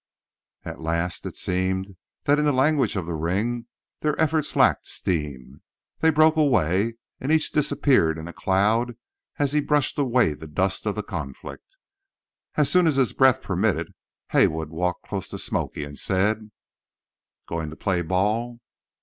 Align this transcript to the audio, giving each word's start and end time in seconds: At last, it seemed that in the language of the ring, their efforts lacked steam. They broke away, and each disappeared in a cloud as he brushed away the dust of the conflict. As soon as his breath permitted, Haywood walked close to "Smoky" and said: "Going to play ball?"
At 0.65 0.79
last, 0.81 1.27
it 1.27 1.37
seemed 1.37 1.95
that 2.23 2.39
in 2.39 2.45
the 2.45 2.51
language 2.51 2.95
of 2.95 3.05
the 3.05 3.13
ring, 3.13 3.67
their 3.99 4.19
efforts 4.19 4.55
lacked 4.55 4.87
steam. 4.87 5.61
They 5.99 6.09
broke 6.09 6.35
away, 6.37 6.95
and 7.19 7.31
each 7.31 7.51
disappeared 7.51 8.17
in 8.17 8.27
a 8.27 8.33
cloud 8.33 8.97
as 9.37 9.53
he 9.53 9.61
brushed 9.61 9.99
away 9.99 10.33
the 10.33 10.47
dust 10.47 10.87
of 10.87 10.95
the 10.95 11.03
conflict. 11.03 11.75
As 12.55 12.67
soon 12.67 12.87
as 12.87 12.95
his 12.95 13.13
breath 13.13 13.43
permitted, 13.43 13.93
Haywood 14.31 14.71
walked 14.71 15.03
close 15.07 15.27
to 15.27 15.37
"Smoky" 15.37 15.83
and 15.83 15.99
said: 15.99 16.49
"Going 17.47 17.69
to 17.69 17.75
play 17.75 18.01
ball?" 18.01 18.59